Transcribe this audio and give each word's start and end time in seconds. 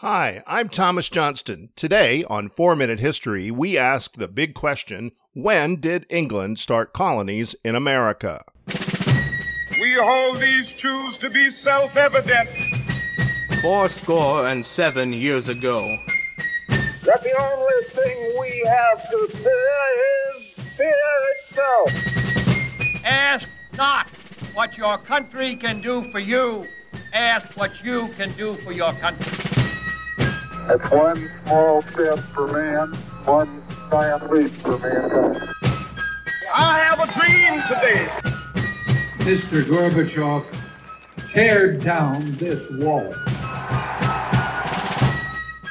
Hi, 0.00 0.42
I'm 0.46 0.70
Thomas 0.70 1.10
Johnston. 1.10 1.68
Today 1.76 2.24
on 2.24 2.48
4 2.48 2.74
Minute 2.74 3.00
History, 3.00 3.50
we 3.50 3.76
ask 3.76 4.14
the 4.14 4.28
big 4.28 4.54
question 4.54 5.12
when 5.34 5.78
did 5.78 6.06
England 6.08 6.58
start 6.58 6.94
colonies 6.94 7.54
in 7.64 7.74
America? 7.74 8.42
We 9.78 9.98
hold 10.00 10.38
these 10.38 10.72
truths 10.72 11.18
to 11.18 11.28
be 11.28 11.50
self 11.50 11.98
evident. 11.98 12.48
Fourscore 13.60 14.48
and 14.48 14.64
seven 14.64 15.12
years 15.12 15.50
ago. 15.50 15.80
That 17.04 17.22
the 17.22 17.36
only 17.38 17.84
thing 17.88 18.40
we 18.40 18.64
have 18.68 19.10
to 19.10 19.28
fear 19.36 19.84
is 20.30 20.64
fear 20.78 20.94
itself. 21.36 23.04
Ask 23.04 23.50
not 23.76 24.08
what 24.54 24.78
your 24.78 24.96
country 24.96 25.56
can 25.56 25.82
do 25.82 26.10
for 26.10 26.20
you. 26.20 26.66
Ask 27.12 27.54
what 27.54 27.84
you 27.84 28.08
can 28.16 28.32
do 28.32 28.54
for 28.54 28.72
your 28.72 28.94
country. 28.94 29.39
That's 30.66 30.90
one 30.90 31.30
small 31.46 31.82
step 31.82 32.18
for 32.34 32.46
man, 32.48 32.92
one 33.24 33.62
giant 33.90 34.30
leap 34.30 34.50
for 34.52 34.78
mankind. 34.78 35.48
I 36.54 36.78
have 36.78 37.00
a 37.00 37.12
dream 37.12 37.62
today. 37.68 38.06
Mr. 39.20 39.62
Gorbachev, 39.64 40.44
tear 41.28 41.72
down 41.72 42.36
this 42.36 42.68
wall. 42.70 43.14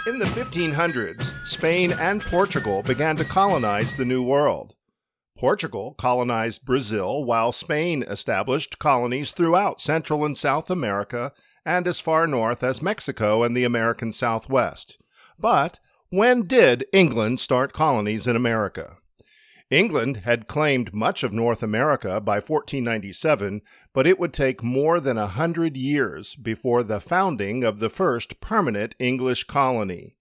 In 0.08 0.18
the 0.18 0.26
1500s, 0.26 1.34
Spain 1.46 1.92
and 1.94 2.22
Portugal 2.22 2.82
began 2.84 3.16
to 3.18 3.26
colonize 3.26 3.94
the 3.96 4.06
New 4.06 4.24
World. 4.24 4.76
Portugal 5.40 5.96
colonized 5.98 6.66
Brazil, 6.66 7.24
while 7.24 7.54
Spain 7.54 8.04
established 8.04 8.78
colonies 8.78 9.32
throughout 9.32 9.80
Central 9.80 10.26
and 10.26 10.38
South 10.38 10.70
America 10.70 11.32
and 11.66 11.88
as 11.88 12.02
far 12.02 12.28
north 12.28 12.62
as 12.62 12.82
Mexico 12.82 13.44
and 13.44 13.56
the 13.56 13.64
American 13.64 14.12
Southwest. 14.12 14.98
But 15.40 15.80
when 16.10 16.46
did 16.46 16.86
England 16.92 17.40
start 17.40 17.72
colonies 17.72 18.28
in 18.28 18.36
America? 18.36 18.98
England 19.70 20.18
had 20.26 20.50
claimed 20.50 20.94
much 20.94 21.24
of 21.24 21.32
North 21.32 21.64
America 21.64 22.20
by 22.20 22.42
1497, 22.42 23.62
but 23.94 24.06
it 24.06 24.20
would 24.20 24.34
take 24.34 24.62
more 24.62 25.00
than 25.00 25.18
a 25.18 25.28
hundred 25.28 25.78
years 25.78 26.36
before 26.36 26.84
the 26.84 27.00
founding 27.00 27.64
of 27.64 27.80
the 27.80 27.90
first 27.90 28.42
permanent 28.42 28.94
English 29.00 29.46
colony. 29.46 30.18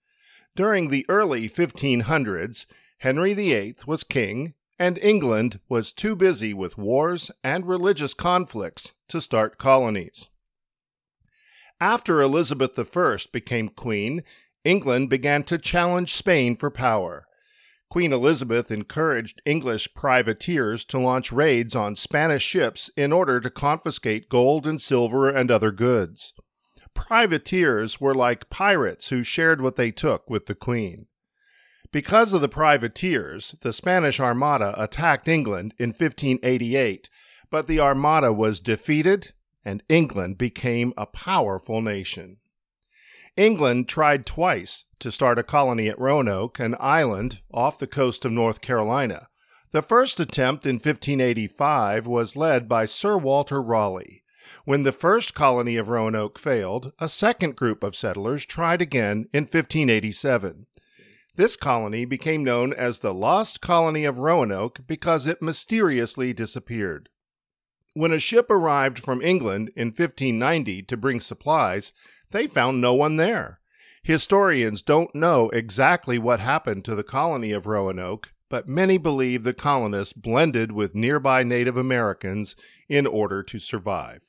During 0.55 0.91
the 0.91 1.05
early 1.09 1.48
1500s, 1.48 2.67
Henry 2.98 3.34
VIII 3.34 3.75
was 3.84 4.05
king, 4.05 4.55
and 4.79 4.98
England 4.98 5.61
was 5.69 5.93
too 5.93 6.15
busy 6.15 6.55
with 6.55 6.79
wars 6.79 7.31
and 7.43 7.67
religious 7.67 8.15
conflicts 8.15 8.95
to 9.09 9.21
start 9.21 9.59
colonies. 9.59 10.29
After 11.81 12.21
Elizabeth 12.21 12.79
I 12.79 13.19
became 13.33 13.69
queen, 13.69 14.23
England 14.65 15.11
began 15.11 15.45
to 15.45 15.59
challenge 15.59 16.15
Spain 16.15 16.56
for 16.56 16.71
power. 16.71 17.27
Queen 17.91 18.12
Elizabeth 18.12 18.71
encouraged 18.71 19.41
English 19.47 19.95
privateers 19.95 20.84
to 20.84 20.99
launch 20.99 21.33
raids 21.33 21.75
on 21.75 21.97
Spanish 21.97 22.43
ships 22.43 22.91
in 22.97 23.12
order 23.12 23.41
to 23.41 23.49
confiscate 23.49 24.29
gold 24.29 24.67
and 24.67 24.83
silver 24.83 25.29
and 25.29 25.51
other 25.51 25.71
goods. 25.71 26.34
Privateers 26.95 28.01
were 28.01 28.15
like 28.15 28.51
pirates 28.51 29.09
who 29.09 29.23
shared 29.23 29.61
what 29.61 29.77
they 29.77 29.91
took 29.91 30.29
with 30.29 30.47
the 30.47 30.55
Queen. 30.55 31.06
Because 31.91 32.34
of 32.34 32.41
the 32.41 32.48
privateers, 32.48 33.55
the 33.62 33.72
Spanish 33.72 34.20
Armada 34.20 34.75
attacked 34.77 35.27
England 35.27 35.75
in 35.78 35.91
1588, 35.91 37.08
but 37.50 37.67
the 37.67 37.81
Armada 37.81 38.33
was 38.33 38.61
defeated 38.61 39.33
and 39.64 39.83
England 39.89 40.39
became 40.39 40.92
a 40.97 41.06
powerful 41.06 41.81
nation. 41.81 42.36
England 43.36 43.89
tried 43.89 44.27
twice 44.27 44.84
to 44.98 45.12
start 45.12 45.39
a 45.39 45.42
colony 45.42 45.89
at 45.89 45.98
Roanoke, 45.98 46.59
an 46.59 46.75
island 46.81 47.41
off 47.53 47.78
the 47.78 47.86
coast 47.86 48.25
of 48.25 48.33
North 48.33 48.61
Carolina. 48.61 49.28
The 49.70 49.83
first 49.83 50.19
attempt 50.19 50.66
in 50.66 50.77
1585 50.77 52.06
was 52.06 52.37
led 52.37 52.69
by 52.69 52.87
Sir 52.87 53.16
Walter 53.16 53.62
Raleigh. 53.62 54.25
When 54.65 54.82
the 54.82 54.93
first 54.93 55.34
colony 55.34 55.77
of 55.77 55.88
Roanoke 55.88 56.38
failed, 56.38 56.93
a 56.98 57.09
second 57.09 57.54
group 57.54 57.82
of 57.82 57.94
settlers 57.94 58.44
tried 58.44 58.82
again 58.82 59.28
in 59.32 59.44
1587. 59.44 60.66
This 61.38 61.54
colony 61.54 62.04
became 62.04 62.43
known 62.43 62.72
as 62.72 62.99
the 62.99 63.15
Lost 63.15 63.60
Colony 63.60 64.04
of 64.04 64.19
Roanoke 64.19 64.81
because 64.88 65.25
it 65.25 65.41
mysteriously 65.41 66.32
disappeared. 66.32 67.10
When 67.94 68.12
a 68.12 68.19
ship 68.19 68.50
arrived 68.50 68.99
from 68.99 69.22
England 69.22 69.71
in 69.77 69.91
1590 69.91 70.82
to 70.82 70.97
bring 70.97 71.21
supplies, 71.21 71.93
they 72.32 72.48
found 72.48 72.81
no 72.81 72.93
one 72.93 73.19
there. 73.19 73.60
Historians 74.03 74.82
don't 74.82 75.15
know 75.15 75.48
exactly 75.50 76.19
what 76.19 76.41
happened 76.41 76.84
to 76.87 76.97
the 76.97 77.04
colony 77.04 77.53
of 77.53 77.69
Roanoke, 77.69 78.32
but 78.50 78.66
many 78.66 78.98
believe 78.98 79.44
the 79.44 79.54
colonists 79.54 80.15
blended 80.15 80.72
with 80.72 80.97
nearby 80.97 81.44
Native 81.44 81.77
Americans 81.77 82.56
in 82.88 83.06
order 83.06 83.44
to 83.44 83.60
survive. 83.60 84.22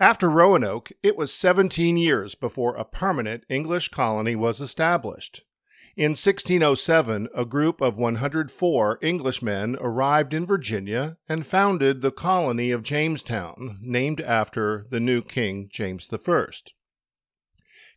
After 0.00 0.30
Roanoke, 0.30 0.92
it 1.02 1.14
was 1.14 1.30
17 1.30 1.98
years 1.98 2.34
before 2.34 2.74
a 2.74 2.86
permanent 2.86 3.44
English 3.50 3.88
colony 3.88 4.34
was 4.34 4.58
established. 4.58 5.42
In 5.94 6.12
1607, 6.12 7.28
a 7.34 7.44
group 7.44 7.82
of 7.82 7.98
104 7.98 8.98
Englishmen 9.02 9.76
arrived 9.78 10.32
in 10.32 10.46
Virginia 10.46 11.18
and 11.28 11.46
founded 11.46 12.00
the 12.00 12.10
colony 12.10 12.70
of 12.70 12.82
Jamestown, 12.82 13.78
named 13.82 14.22
after 14.22 14.86
the 14.88 15.00
new 15.00 15.20
King 15.20 15.68
James 15.70 16.08
I. 16.10 16.44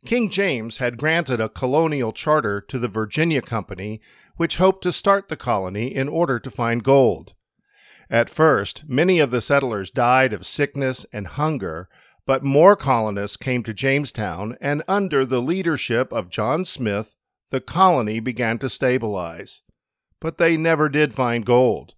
King 0.05 0.29
James 0.29 0.79
had 0.79 0.97
granted 0.97 1.39
a 1.39 1.47
colonial 1.47 2.11
charter 2.11 2.59
to 2.59 2.79
the 2.79 2.89
Virginia 2.89 3.41
Company, 3.41 4.01
which 4.35 4.57
hoped 4.57 4.83
to 4.83 4.91
start 4.91 5.29
the 5.29 5.37
colony 5.37 5.95
in 5.95 6.09
order 6.09 6.37
to 6.37 6.51
find 6.51 6.83
gold. 6.83 7.33
At 8.13 8.29
first, 8.29 8.83
many 8.87 9.17
of 9.17 9.31
the 9.31 9.41
settlers 9.41 9.89
died 9.89 10.33
of 10.33 10.45
sickness 10.45 11.03
and 11.11 11.25
hunger, 11.25 11.89
but 12.27 12.43
more 12.43 12.75
colonists 12.75 13.37
came 13.37 13.63
to 13.63 13.73
Jamestown, 13.73 14.55
and 14.61 14.83
under 14.87 15.25
the 15.25 15.41
leadership 15.41 16.13
of 16.13 16.29
John 16.29 16.63
Smith, 16.63 17.15
the 17.49 17.59
colony 17.59 18.19
began 18.19 18.59
to 18.59 18.69
stabilize. 18.69 19.63
But 20.19 20.37
they 20.37 20.57
never 20.57 20.89
did 20.89 21.15
find 21.15 21.43
gold. 21.43 21.95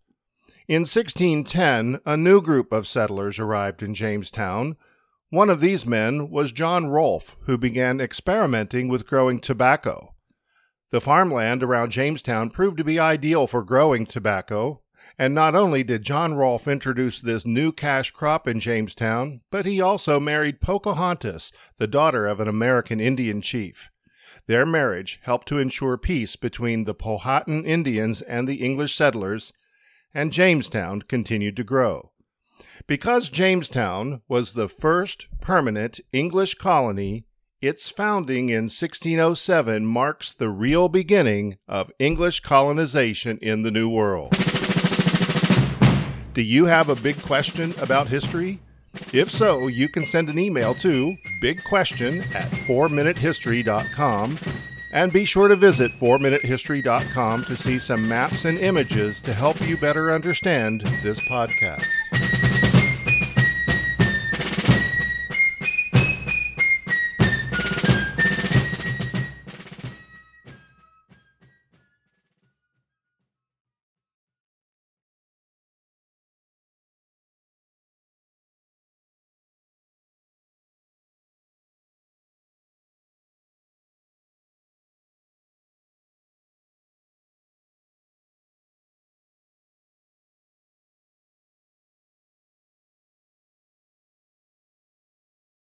In 0.69 0.83
1610, 0.83 1.99
a 2.05 2.15
new 2.15 2.39
group 2.39 2.71
of 2.71 2.87
settlers 2.87 3.37
arrived 3.37 3.83
in 3.83 3.93
Jamestown. 3.93 4.77
One 5.31 5.49
of 5.49 5.59
these 5.59 5.85
men 5.85 6.29
was 6.29 6.53
John 6.53 6.87
Rolfe, 6.87 7.35
who 7.41 7.57
began 7.57 7.99
experimenting 7.99 8.87
with 8.87 9.05
growing 9.05 9.41
tobacco. 9.41 10.15
The 10.91 11.01
farmland 11.01 11.61
around 11.61 11.91
Jamestown 11.91 12.51
proved 12.51 12.77
to 12.77 12.85
be 12.85 12.97
ideal 12.97 13.47
for 13.47 13.63
growing 13.63 14.05
tobacco, 14.05 14.81
and 15.17 15.33
not 15.33 15.55
only 15.55 15.83
did 15.83 16.03
John 16.03 16.33
Rolfe 16.33 16.67
introduce 16.67 17.19
this 17.19 17.45
new 17.45 17.71
cash 17.71 18.11
crop 18.11 18.47
in 18.47 18.59
Jamestown, 18.59 19.41
but 19.49 19.65
he 19.65 19.79
also 19.79 20.19
married 20.19 20.61
Pocahontas, 20.61 21.51
the 21.77 21.87
daughter 21.87 22.27
of 22.27 22.39
an 22.39 22.47
American 22.47 22.99
Indian 22.99 23.41
chief. 23.41 23.89
Their 24.47 24.65
marriage 24.65 25.19
helped 25.23 25.47
to 25.47 25.57
ensure 25.57 25.97
peace 25.97 26.35
between 26.35 26.83
the 26.83 26.93
Powhatan 26.93 27.65
Indians 27.65 28.21
and 28.21 28.47
the 28.47 28.63
English 28.63 28.95
settlers, 28.95 29.53
and 30.13 30.31
Jamestown 30.31 31.01
continued 31.03 31.55
to 31.57 31.63
grow. 31.63 32.11
Because 32.87 33.29
Jamestown 33.29 34.21
was 34.27 34.53
the 34.53 34.69
first 34.69 35.27
permanent 35.41 35.99
English 36.13 36.55
colony, 36.55 37.25
its 37.61 37.89
founding 37.89 38.49
in 38.49 38.65
1607 38.65 39.85
marks 39.85 40.33
the 40.33 40.49
real 40.49 40.89
beginning 40.89 41.57
of 41.67 41.91
English 41.99 42.41
colonization 42.41 43.39
in 43.41 43.63
the 43.63 43.71
New 43.71 43.89
World. 43.89 44.54
Do 46.35 46.41
you 46.41 46.65
have 46.65 46.89
a 46.89 46.95
big 46.95 47.17
question 47.21 47.73
about 47.79 48.09
history? 48.09 48.59
If 49.13 49.31
so, 49.31 49.67
you 49.67 49.87
can 49.87 50.05
send 50.05 50.27
an 50.27 50.37
email 50.37 50.75
to 50.75 51.15
bigquestion 51.41 52.23
at 52.35 52.51
4minutehistory.com 52.67 54.37
and 54.91 55.13
be 55.13 55.23
sure 55.23 55.47
to 55.47 55.55
visit 55.55 55.93
4minutehistory.com 55.93 57.45
to 57.45 57.55
see 57.55 57.79
some 57.79 58.05
maps 58.05 58.43
and 58.43 58.57
images 58.57 59.21
to 59.21 59.33
help 59.33 59.61
you 59.65 59.77
better 59.77 60.11
understand 60.11 60.81
this 61.03 61.21
podcast. 61.21 61.85